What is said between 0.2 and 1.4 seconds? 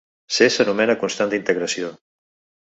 "C" s'anomena constant